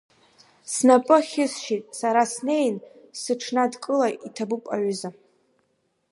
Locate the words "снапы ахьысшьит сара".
0.73-2.23